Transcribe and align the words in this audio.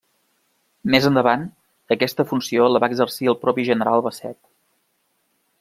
Més 0.93 1.05
endavant, 1.09 1.43
aquesta 1.97 2.27
funció 2.33 2.71
la 2.73 2.83
va 2.87 2.91
exercir 2.95 3.31
el 3.35 3.41
propi 3.47 3.69
general 3.71 4.05
Basset. 4.09 4.41